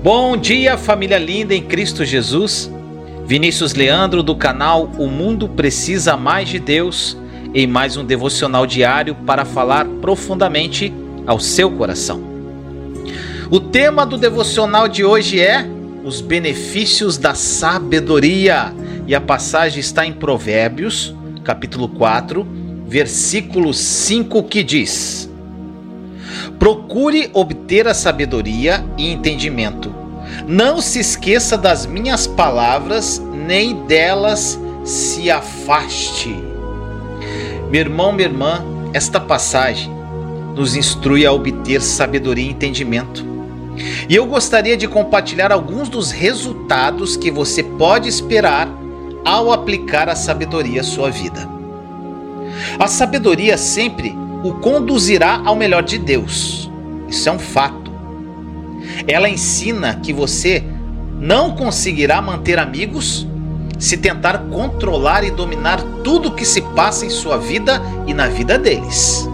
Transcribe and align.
Bom 0.00 0.36
dia, 0.36 0.78
família 0.78 1.18
linda 1.18 1.52
em 1.52 1.60
Cristo 1.60 2.04
Jesus. 2.04 2.70
Vinícius 3.26 3.74
Leandro 3.74 4.22
do 4.22 4.36
canal 4.36 4.92
O 4.96 5.08
Mundo 5.08 5.48
Precisa 5.48 6.16
Mais 6.16 6.48
de 6.48 6.60
Deus, 6.60 7.16
em 7.52 7.66
mais 7.66 7.96
um 7.96 8.04
devocional 8.04 8.64
diário 8.64 9.16
para 9.26 9.44
falar 9.44 9.84
profundamente 10.00 10.94
ao 11.26 11.40
seu 11.40 11.68
coração. 11.72 12.22
O 13.50 13.58
tema 13.58 14.06
do 14.06 14.16
devocional 14.16 14.86
de 14.86 15.04
hoje 15.04 15.40
é 15.40 15.66
os 16.04 16.20
benefícios 16.20 17.18
da 17.18 17.34
sabedoria, 17.34 18.72
e 19.04 19.16
a 19.16 19.20
passagem 19.20 19.80
está 19.80 20.06
em 20.06 20.12
Provérbios, 20.12 21.12
capítulo 21.42 21.88
4, 21.88 22.46
versículo 22.86 23.74
5, 23.74 24.44
que 24.44 24.62
diz: 24.62 25.27
Procure 26.68 27.30
obter 27.32 27.88
a 27.88 27.94
sabedoria 27.94 28.84
e 28.98 29.10
entendimento. 29.10 29.90
Não 30.46 30.82
se 30.82 31.00
esqueça 31.00 31.56
das 31.56 31.86
minhas 31.86 32.26
palavras, 32.26 33.22
nem 33.32 33.86
delas 33.86 34.60
se 34.84 35.30
afaste. 35.30 36.28
Meu 37.70 37.80
irmão, 37.80 38.12
minha 38.12 38.28
irmã, 38.28 38.62
esta 38.92 39.18
passagem 39.18 39.90
nos 40.54 40.76
instrui 40.76 41.24
a 41.24 41.32
obter 41.32 41.80
sabedoria 41.80 42.44
e 42.44 42.50
entendimento. 42.50 43.24
E 44.06 44.14
eu 44.14 44.26
gostaria 44.26 44.76
de 44.76 44.86
compartilhar 44.86 45.50
alguns 45.50 45.88
dos 45.88 46.10
resultados 46.10 47.16
que 47.16 47.30
você 47.30 47.62
pode 47.62 48.10
esperar 48.10 48.68
ao 49.24 49.50
aplicar 49.50 50.10
a 50.10 50.14
sabedoria 50.14 50.82
à 50.82 50.84
sua 50.84 51.10
vida. 51.10 51.48
A 52.78 52.86
sabedoria 52.86 53.56
sempre 53.56 54.27
o 54.42 54.54
conduzirá 54.54 55.42
ao 55.44 55.56
melhor 55.56 55.82
de 55.82 55.98
Deus. 55.98 56.70
Isso 57.08 57.28
é 57.28 57.32
um 57.32 57.38
fato. 57.38 57.90
Ela 59.06 59.28
ensina 59.28 59.94
que 59.96 60.12
você 60.12 60.64
não 61.18 61.52
conseguirá 61.52 62.22
manter 62.22 62.58
amigos 62.58 63.26
se 63.78 63.96
tentar 63.96 64.38
controlar 64.50 65.24
e 65.24 65.30
dominar 65.30 65.80
tudo 66.02 66.32
que 66.32 66.44
se 66.44 66.60
passa 66.60 67.06
em 67.06 67.10
sua 67.10 67.36
vida 67.36 67.80
e 68.06 68.14
na 68.14 68.26
vida 68.26 68.58
deles. 68.58 69.28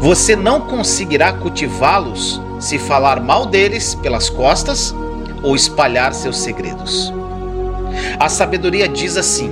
Você 0.00 0.34
não 0.34 0.62
conseguirá 0.62 1.32
cultivá-los 1.32 2.40
se 2.58 2.78
falar 2.78 3.20
mal 3.20 3.46
deles 3.46 3.94
pelas 3.94 4.28
costas 4.28 4.94
ou 5.42 5.54
espalhar 5.54 6.12
seus 6.12 6.38
segredos. 6.38 7.12
A 8.18 8.28
sabedoria 8.28 8.88
diz 8.88 9.16
assim: 9.16 9.50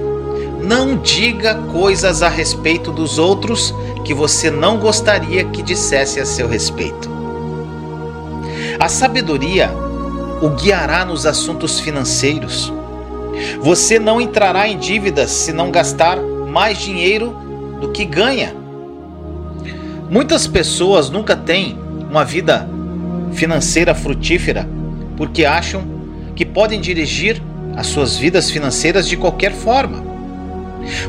não 0.65 0.97
diga 0.97 1.55
coisas 1.55 2.23
a 2.23 2.29
respeito 2.29 2.91
dos 2.91 3.19
outros 3.19 3.75
que 4.05 4.15
você 4.15 4.51
não 4.51 4.79
gostaria 4.79 5.45
que 5.45 5.63
dissesse 5.63 6.19
a 6.19 6.27
seu 6.27 6.49
respeito. 6.49 7.11
A 8.81 8.89
sabedoria 8.89 9.71
o 10.43 10.51
guiará 10.51 11.05
nos 11.05 11.27
assuntos 11.27 11.79
financeiros. 11.81 12.73
Você 13.61 13.99
não 13.99 14.21
entrará 14.21 14.69
em 14.69 14.79
dívidas 14.79 15.31
se 15.31 15.53
não 15.53 15.71
gastar 15.71 16.19
mais 16.19 16.79
dinheiro 16.79 17.37
do 17.81 17.91
que 17.91 18.05
ganha. 18.05 18.55
Muitas 20.11 20.47
pessoas 20.47 21.11
nunca 21.11 21.37
têm 21.37 21.79
uma 22.11 22.25
vida 22.25 22.69
financeira 23.33 23.95
frutífera 23.95 24.69
porque 25.17 25.45
acham 25.45 25.83
que 26.35 26.45
podem 26.45 26.81
dirigir 26.81 27.43
as 27.77 27.87
suas 27.87 28.17
vidas 28.17 28.51
financeiras 28.51 29.09
de 29.09 29.17
qualquer 29.17 29.53
forma. 29.53 30.14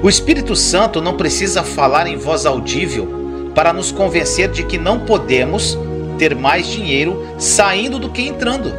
O 0.02 0.10
Espírito 0.10 0.56
Santo 0.56 1.02
não 1.02 1.16
precisa 1.16 1.64
falar 1.64 2.08
em 2.08 2.18
voz 2.18 2.46
audível 2.46 3.52
para 3.54 3.72
nos 3.72 3.92
convencer 3.92 4.50
de 4.50 4.64
que 4.64 4.78
não 4.78 5.00
podemos 5.00 5.78
ter 6.18 6.36
mais 6.36 6.68
dinheiro 6.68 7.26
saindo 7.38 8.00
do 8.00 8.10
que 8.10 8.22
entrando. 8.22 8.74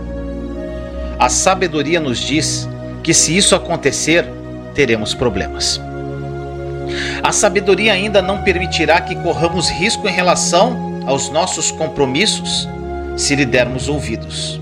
A 1.18 1.28
sabedoria 1.28 1.98
nos 1.98 2.18
diz 2.18 2.68
que 3.02 3.14
se 3.14 3.36
isso 3.36 3.54
acontecer, 3.54 4.26
teremos 4.74 5.14
problemas. 5.14 5.80
A 7.22 7.32
sabedoria 7.32 7.92
ainda 7.92 8.20
não 8.20 8.42
permitirá 8.42 9.00
que 9.00 9.16
corramos 9.16 9.68
risco 9.70 10.06
em 10.08 10.12
relação 10.12 11.02
aos 11.06 11.30
nossos 11.30 11.70
compromissos 11.70 12.68
se 13.16 13.34
lhe 13.34 13.46
dermos 13.46 13.88
ouvidos. 13.88 14.60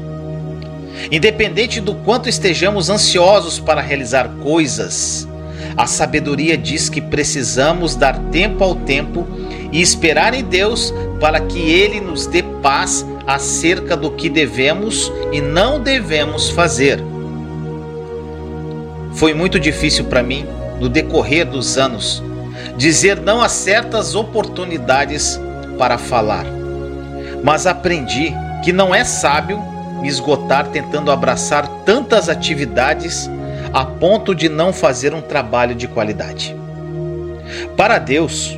Independente 1.11 1.81
do 1.81 1.94
quanto 1.97 2.28
estejamos 2.28 2.89
ansiosos 2.89 3.59
para 3.59 3.81
realizar 3.81 4.28
coisas, 4.43 5.28
a 5.77 5.87
sabedoria 5.87 6.57
diz 6.57 6.89
que 6.89 7.01
precisamos 7.01 7.95
dar 7.95 8.19
tempo 8.31 8.62
ao 8.62 8.75
tempo 8.75 9.27
e 9.73 9.81
esperar 9.81 10.35
em 10.35 10.45
Deus 10.45 10.95
para 11.21 11.41
que 11.41 11.59
Ele 11.59 12.01
nos 12.01 12.27
dê 12.27 12.43
paz 12.43 13.05
acerca 13.27 13.97
do 13.97 14.11
que 14.11 14.29
devemos 14.29 15.12
e 15.33 15.41
não 15.41 15.81
devemos 15.81 16.51
fazer. 16.51 17.03
Foi 19.15 19.35
muito 19.35 19.59
difícil 19.59 20.05
para 20.05 20.23
mim, 20.23 20.47
no 20.79 20.89
decorrer 20.89 21.47
dos 21.47 21.79
anos, 21.79 22.23
dizer 22.77 23.21
não 23.21 23.41
a 23.41 23.49
certas 23.49 24.15
oportunidades 24.15 25.41
para 25.79 25.99
falar. 25.99 26.47
Mas 27.43 27.67
aprendi 27.67 28.33
que 28.62 28.73
não 28.73 28.95
é 28.95 29.05
sábio 29.05 29.61
me 30.01 30.09
esgotar 30.09 30.69
tentando 30.69 31.11
abraçar 31.11 31.67
tantas 31.85 32.29
atividades 32.29 33.31
a 33.75 33.85
ponto 33.85 34.37
de 34.37 34.49
não 34.49 34.73
fazer 34.73 35.12
um 35.12 35.21
trabalho 35.21 35.75
de 35.75 35.89
qualidade. 35.89 36.55
Para 37.77 37.99
Deus, 37.99 38.57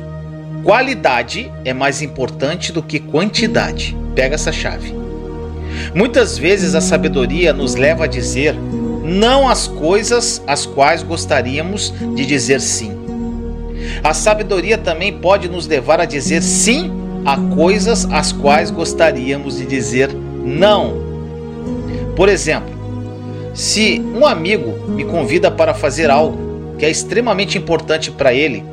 qualidade 0.63 1.51
é 1.65 1.73
mais 1.73 2.03
importante 2.03 2.71
do 2.71 2.83
que 2.83 2.99
quantidade. 2.99 3.97
Pega 4.13 4.35
essa 4.35 4.51
chave. 4.51 4.93
Muitas 5.95 6.37
vezes 6.37 6.75
a 6.75 6.81
sabedoria 6.81 7.51
nos 7.51 7.73
leva 7.73 8.03
a 8.03 8.07
dizer 8.07 8.53
não 9.03 9.49
às 9.49 9.67
coisas 9.67 10.39
às 10.45 10.67
quais 10.67 11.01
gostaríamos 11.01 11.91
de 12.15 12.23
dizer 12.23 12.61
sim. 12.61 12.95
A 14.03 14.13
sabedoria 14.13 14.77
também 14.77 15.17
pode 15.17 15.49
nos 15.49 15.65
levar 15.65 15.99
a 15.99 16.05
dizer 16.05 16.43
sim 16.43 16.91
a 17.25 17.37
coisas 17.55 18.05
às 18.11 18.31
quais 18.31 18.69
gostaríamos 18.69 19.57
de 19.57 19.65
dizer 19.65 20.13
não. 20.13 21.07
Por 22.15 22.29
exemplo, 22.29 22.76
se 23.57 23.99
um 23.99 24.23
amigo 24.23 24.87
me 24.87 25.03
convida 25.03 25.49
para 25.49 25.73
fazer 25.73 26.11
algo 26.11 26.75
que 26.77 26.85
é 26.85 26.91
extremamente 26.91 27.57
importante 27.57 28.11
para 28.11 28.31
ele, 28.31 28.63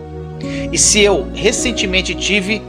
e 0.71 0.77
se 0.77 1.01
eu 1.01 1.27
recentemente 1.33 2.15
tive 2.15 2.61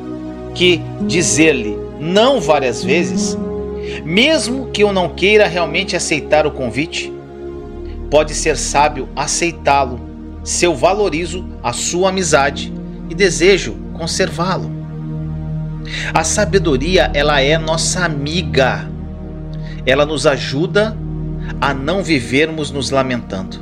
que 0.53 0.81
dizer-lhe 1.01 1.77
não 1.99 2.39
várias 2.39 2.81
vezes, 2.81 3.37
mesmo 4.05 4.67
que 4.67 4.81
eu 4.81 4.93
não 4.93 5.09
queira 5.09 5.45
realmente 5.45 5.93
aceitar 5.93 6.47
o 6.47 6.51
convite, 6.51 7.11
pode 8.09 8.33
ser 8.33 8.55
sábio 8.55 9.09
aceitá-lo 9.13 9.99
se 10.41 10.63
eu 10.63 10.73
valorizo 10.73 11.45
a 11.61 11.73
sua 11.73 12.09
amizade 12.09 12.73
e 13.09 13.13
desejo 13.13 13.75
conservá-lo. 13.91 14.71
A 16.13 16.23
sabedoria, 16.23 17.11
ela 17.13 17.41
é 17.41 17.57
nossa 17.57 18.05
amiga. 18.05 18.89
Ela 19.85 20.05
nos 20.05 20.25
ajuda 20.25 20.97
a 21.59 21.73
não 21.73 22.03
vivermos 22.03 22.71
nos 22.71 22.89
lamentando. 22.89 23.59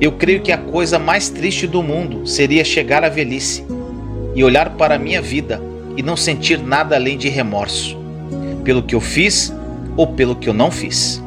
Eu 0.00 0.12
creio 0.12 0.42
que 0.42 0.52
a 0.52 0.58
coisa 0.58 0.98
mais 0.98 1.28
triste 1.28 1.66
do 1.66 1.82
mundo 1.82 2.26
seria 2.26 2.64
chegar 2.64 3.04
à 3.04 3.08
velhice 3.08 3.64
e 4.34 4.42
olhar 4.42 4.70
para 4.70 4.94
a 4.94 4.98
minha 4.98 5.20
vida 5.20 5.60
e 5.96 6.02
não 6.02 6.16
sentir 6.16 6.58
nada 6.58 6.96
além 6.96 7.16
de 7.16 7.28
remorso, 7.28 7.96
pelo 8.64 8.82
que 8.82 8.94
eu 8.94 9.00
fiz 9.00 9.52
ou 9.96 10.08
pelo 10.08 10.36
que 10.36 10.48
eu 10.48 10.54
não 10.54 10.70
fiz. 10.70 11.22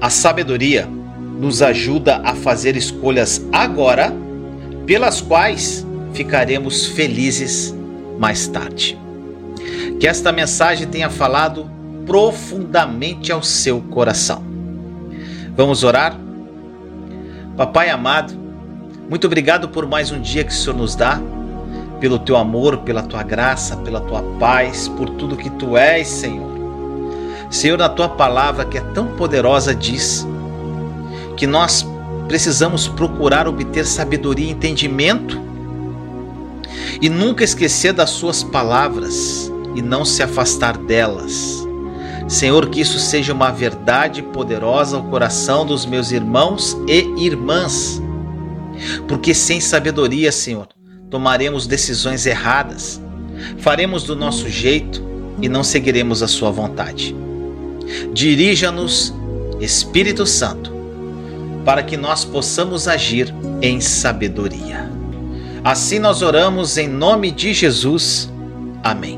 A 0.00 0.10
sabedoria 0.10 0.88
nos 1.38 1.62
ajuda 1.62 2.20
a 2.24 2.34
fazer 2.34 2.76
escolhas 2.76 3.44
agora, 3.52 4.12
pelas 4.86 5.20
quais 5.20 5.86
ficaremos 6.12 6.86
felizes 6.86 7.74
mais 8.18 8.48
tarde. 8.48 8.98
Que 10.00 10.06
esta 10.06 10.32
mensagem 10.32 10.86
tenha 10.88 11.08
falado 11.08 11.70
profundamente 12.08 13.30
ao 13.30 13.42
seu 13.42 13.82
coração. 13.82 14.42
Vamos 15.54 15.84
orar? 15.84 16.18
Papai 17.54 17.90
amado, 17.90 18.32
muito 19.10 19.26
obrigado 19.26 19.68
por 19.68 19.86
mais 19.86 20.10
um 20.10 20.18
dia 20.18 20.42
que 20.42 20.50
o 20.50 20.54
Senhor 20.54 20.74
nos 20.74 20.96
dá, 20.96 21.20
pelo 22.00 22.18
teu 22.18 22.36
amor, 22.36 22.78
pela 22.78 23.02
tua 23.02 23.22
graça, 23.22 23.76
pela 23.76 24.00
tua 24.00 24.22
paz, 24.40 24.88
por 24.88 25.10
tudo 25.10 25.36
que 25.36 25.50
tu 25.50 25.76
és, 25.76 26.08
Senhor. 26.08 26.48
Senhor, 27.50 27.76
na 27.76 27.90
tua 27.90 28.08
palavra 28.08 28.64
que 28.64 28.78
é 28.78 28.80
tão 28.80 29.08
poderosa, 29.08 29.74
diz 29.74 30.26
que 31.36 31.46
nós 31.46 31.86
precisamos 32.26 32.88
procurar 32.88 33.46
obter 33.46 33.84
sabedoria 33.84 34.46
e 34.46 34.52
entendimento 34.52 35.38
e 37.02 37.10
nunca 37.10 37.44
esquecer 37.44 37.92
das 37.92 38.10
suas 38.10 38.42
palavras 38.42 39.52
e 39.74 39.82
não 39.82 40.06
se 40.06 40.22
afastar 40.22 40.78
delas. 40.78 41.67
Senhor, 42.28 42.68
que 42.68 42.82
isso 42.82 42.98
seja 42.98 43.32
uma 43.32 43.50
verdade 43.50 44.22
poderosa 44.22 44.98
ao 44.98 45.04
coração 45.04 45.64
dos 45.64 45.86
meus 45.86 46.12
irmãos 46.12 46.76
e 46.86 47.24
irmãs. 47.24 48.02
Porque 49.08 49.32
sem 49.32 49.60
sabedoria, 49.60 50.30
Senhor, 50.30 50.68
tomaremos 51.10 51.66
decisões 51.66 52.26
erradas, 52.26 53.00
faremos 53.58 54.02
do 54.02 54.14
nosso 54.14 54.48
jeito 54.48 55.02
e 55.40 55.48
não 55.48 55.64
seguiremos 55.64 56.22
a 56.22 56.28
Sua 56.28 56.50
vontade. 56.50 57.16
Dirija-nos, 58.12 59.14
Espírito 59.58 60.26
Santo, 60.26 60.70
para 61.64 61.82
que 61.82 61.96
nós 61.96 62.26
possamos 62.26 62.86
agir 62.86 63.34
em 63.62 63.80
sabedoria. 63.80 64.90
Assim 65.64 65.98
nós 65.98 66.22
oramos 66.22 66.76
em 66.76 66.88
nome 66.88 67.30
de 67.30 67.52
Jesus. 67.52 68.30
Amém. 68.82 69.17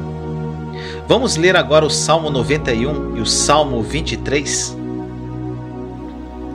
Vamos 1.11 1.35
ler 1.35 1.57
agora 1.57 1.85
o 1.85 1.89
Salmo 1.89 2.29
91 2.29 3.17
e 3.17 3.19
o 3.19 3.25
Salmo 3.25 3.83
23. 3.83 4.77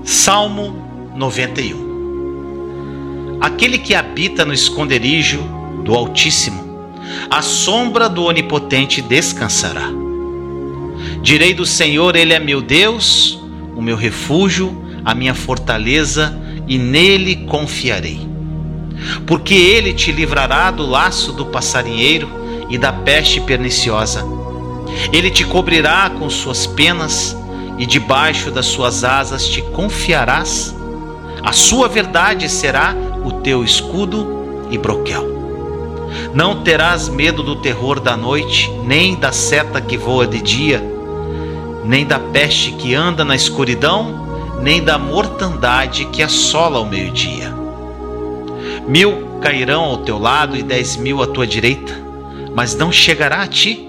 Salmo 0.02 0.82
91 1.14 3.38
Aquele 3.38 3.76
que 3.76 3.94
habita 3.94 4.46
no 4.46 4.54
esconderijo 4.54 5.42
do 5.84 5.94
Altíssimo, 5.94 6.88
a 7.30 7.42
sombra 7.42 8.08
do 8.08 8.24
Onipotente 8.24 9.02
descansará. 9.02 9.90
Direi 11.20 11.52
do 11.52 11.66
Senhor, 11.66 12.16
Ele 12.16 12.32
é 12.32 12.38
meu 12.38 12.62
Deus, 12.62 13.38
o 13.76 13.82
meu 13.82 13.94
refúgio, 13.94 14.74
a 15.04 15.14
minha 15.14 15.34
fortaleza, 15.34 16.34
e 16.66 16.78
nele 16.78 17.44
confiarei. 17.44 18.26
Porque 19.26 19.52
ele 19.52 19.92
te 19.92 20.10
livrará 20.10 20.70
do 20.70 20.86
laço 20.86 21.34
do 21.34 21.44
passarinheiro 21.44 22.26
e 22.70 22.78
da 22.78 22.90
peste 22.90 23.38
perniciosa. 23.42 24.45
Ele 25.12 25.30
te 25.30 25.44
cobrirá 25.44 26.10
com 26.10 26.28
suas 26.30 26.66
penas, 26.66 27.36
e 27.78 27.86
debaixo 27.86 28.50
das 28.50 28.66
suas 28.66 29.04
asas 29.04 29.46
te 29.46 29.60
confiarás. 29.62 30.74
A 31.42 31.52
sua 31.52 31.88
verdade 31.88 32.48
será 32.48 32.94
o 33.24 33.32
teu 33.32 33.62
escudo 33.62 34.66
e 34.70 34.78
broquel. 34.78 35.36
Não 36.32 36.62
terás 36.62 37.08
medo 37.08 37.42
do 37.42 37.56
terror 37.56 38.00
da 38.00 38.16
noite, 38.16 38.70
nem 38.84 39.14
da 39.14 39.32
seta 39.32 39.80
que 39.80 39.96
voa 39.96 40.26
de 40.26 40.40
dia, 40.40 40.82
nem 41.84 42.06
da 42.06 42.18
peste 42.18 42.72
que 42.72 42.94
anda 42.94 43.24
na 43.24 43.36
escuridão, 43.36 44.26
nem 44.60 44.82
da 44.82 44.98
mortandade 44.98 46.06
que 46.06 46.22
assola 46.22 46.78
ao 46.78 46.86
meio-dia. 46.86 47.54
Mil 48.88 49.38
cairão 49.40 49.84
ao 49.84 49.98
teu 49.98 50.18
lado 50.18 50.56
e 50.56 50.62
dez 50.62 50.96
mil 50.96 51.22
à 51.22 51.26
tua 51.26 51.46
direita, 51.46 51.92
mas 52.54 52.74
não 52.74 52.90
chegará 52.90 53.42
a 53.42 53.46
ti. 53.46 53.88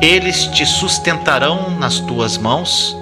Eles 0.00 0.46
te 0.46 0.66
sustentarão 0.66 1.70
nas 1.70 2.00
tuas 2.00 2.36
mãos, 2.36 2.96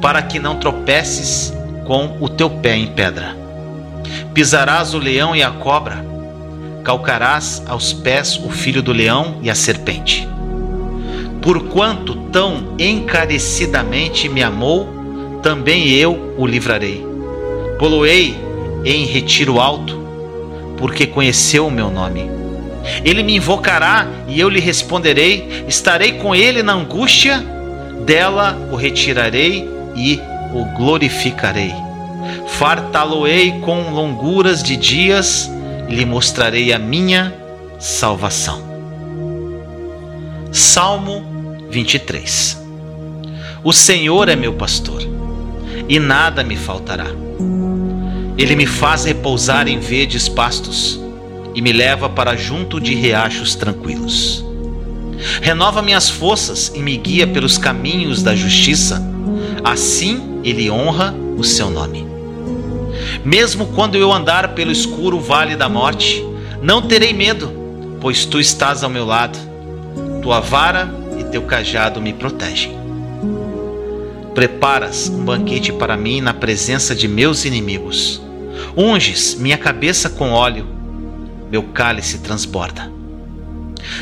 para 0.00 0.22
que 0.22 0.38
não 0.38 0.56
tropeces 0.56 1.52
com 1.86 2.16
o 2.20 2.28
teu 2.28 2.48
pé 2.48 2.76
em 2.76 2.86
pedra. 2.86 3.36
Pisarás 4.34 4.94
o 4.94 4.98
leão 4.98 5.34
e 5.34 5.42
a 5.42 5.50
cobra, 5.50 6.04
calcarás 6.84 7.62
aos 7.66 7.92
pés 7.92 8.36
o 8.36 8.50
filho 8.50 8.82
do 8.82 8.92
leão 8.92 9.38
e 9.42 9.50
a 9.50 9.54
serpente. 9.54 10.28
Porquanto 11.42 12.14
tão 12.30 12.74
encarecidamente 12.78 14.28
me 14.28 14.42
amou, 14.42 14.88
também 15.42 15.88
eu 15.88 16.34
o 16.36 16.46
livrarei. 16.46 17.06
Poloei 17.78 18.38
em 18.84 19.06
retiro 19.06 19.58
alto, 19.58 19.98
porque 20.76 21.06
conheceu 21.06 21.66
o 21.66 21.70
meu 21.70 21.90
nome. 21.90 22.30
Ele 23.04 23.22
me 23.22 23.36
invocará 23.36 24.06
e 24.28 24.38
eu 24.38 24.48
lhe 24.48 24.60
responderei, 24.60 25.64
estarei 25.66 26.12
com 26.12 26.34
ele 26.34 26.62
na 26.62 26.74
angústia, 26.74 27.44
dela 28.04 28.56
o 28.70 28.76
retirarei 28.76 29.68
e 29.96 30.20
o 30.52 30.64
glorificarei. 30.76 31.72
Fartá-lo-ei 32.46 33.52
com 33.60 33.90
longuras 33.90 34.62
de 34.62 34.76
dias 34.76 35.50
lhe 35.88 36.04
mostrarei 36.04 36.72
a 36.72 36.78
minha 36.78 37.34
salvação. 37.78 38.68
Salmo 40.52 41.24
23 41.70 42.60
O 43.62 43.72
Senhor 43.72 44.28
é 44.28 44.36
meu 44.36 44.54
pastor, 44.54 45.02
e 45.88 45.98
nada 45.98 46.44
me 46.44 46.56
faltará. 46.56 47.06
Ele 48.36 48.56
me 48.56 48.66
faz 48.66 49.04
repousar 49.04 49.68
em 49.68 49.78
verdes 49.78 50.28
pastos 50.28 50.99
e 51.54 51.60
me 51.60 51.72
leva 51.72 52.08
para 52.08 52.36
junto 52.36 52.80
de 52.80 52.94
riachos 52.94 53.54
tranquilos. 53.54 54.44
Renova 55.42 55.82
minhas 55.82 56.08
forças 56.08 56.72
e 56.74 56.80
me 56.80 56.96
guia 56.96 57.26
pelos 57.26 57.58
caminhos 57.58 58.22
da 58.22 58.34
justiça, 58.34 59.02
assim 59.62 60.40
ele 60.42 60.70
honra 60.70 61.14
o 61.36 61.44
seu 61.44 61.70
nome. 61.70 62.06
Mesmo 63.24 63.66
quando 63.66 63.96
eu 63.96 64.12
andar 64.12 64.54
pelo 64.54 64.72
escuro 64.72 65.20
vale 65.20 65.56
da 65.56 65.68
morte, 65.68 66.24
não 66.62 66.82
terei 66.82 67.12
medo, 67.12 67.52
pois 68.00 68.24
tu 68.24 68.40
estás 68.40 68.82
ao 68.82 68.90
meu 68.90 69.04
lado. 69.04 69.38
Tua 70.22 70.40
vara 70.40 70.92
e 71.18 71.24
teu 71.24 71.42
cajado 71.42 72.00
me 72.00 72.12
protegem. 72.12 72.78
Preparas 74.34 75.08
um 75.08 75.24
banquete 75.24 75.72
para 75.72 75.96
mim 75.96 76.20
na 76.20 76.32
presença 76.32 76.94
de 76.94 77.08
meus 77.08 77.44
inimigos. 77.44 78.22
Unges 78.76 79.34
minha 79.34 79.58
cabeça 79.58 80.08
com 80.08 80.30
óleo, 80.30 80.66
meu 81.50 81.62
cálice 81.64 82.18
transborda. 82.18 82.90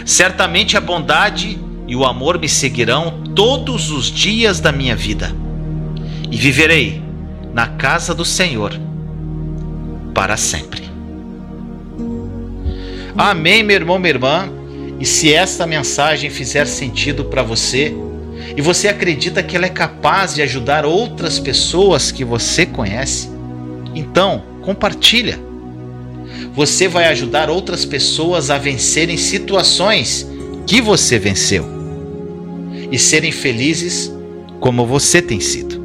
Certamente 0.05 0.77
a 0.77 0.81
bondade 0.81 1.59
e 1.87 1.97
o 1.97 2.05
amor 2.05 2.39
me 2.39 2.49
seguirão 2.49 3.23
todos 3.35 3.91
os 3.91 4.07
dias 4.07 4.61
da 4.61 4.71
minha 4.71 4.95
vida, 4.95 5.35
e 6.31 6.37
viverei 6.37 7.03
na 7.55 7.67
casa 7.67 8.15
do 8.15 8.25
Senhor 8.25 8.79
para 10.15 10.37
sempre. 10.37 10.83
Amém, 13.17 13.63
meu 13.63 13.77
irmão, 13.77 13.99
minha 13.99 14.11
irmã. 14.11 14.49
E 15.01 15.07
se 15.07 15.33
esta 15.33 15.67
mensagem 15.67 16.29
fizer 16.29 16.67
sentido 16.67 17.25
para 17.25 17.43
você 17.43 17.95
e 18.57 18.61
você 18.61 18.89
acredita 18.89 19.43
que 19.43 19.57
ela 19.57 19.67
é 19.67 19.71
capaz 19.71 20.35
de 20.35 20.43
ajudar 20.43 20.85
outras 20.85 21.39
pessoas 21.39 22.13
que 22.13 22.25
você 22.25 22.67
conhece, 22.67 23.31
então 23.95 24.43
compartilha. 24.63 25.48
Você 26.55 26.89
vai 26.89 27.07
ajudar 27.07 27.51
outras 27.51 27.85
pessoas 27.85 28.51
a 28.51 28.59
vencerem 28.59 29.17
situações 29.17 30.27
que 30.67 30.81
você 30.81 31.19
venceu 31.19 31.65
e 32.91 32.99
serem 32.99 33.33
felizes 33.33 34.13
como 34.61 34.87
você 34.87 35.23
tem 35.23 35.41
sido. 35.41 35.83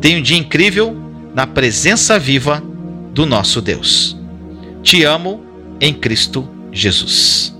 Tenha 0.00 0.18
um 0.18 0.22
dia 0.22 0.36
incrível 0.36 0.96
na 1.34 1.46
presença 1.46 2.18
viva 2.18 2.62
do 3.12 3.24
nosso 3.24 3.60
Deus. 3.60 4.16
Te 4.82 5.02
amo 5.04 5.42
em 5.80 5.92
Cristo 5.92 6.48
Jesus. 6.72 7.53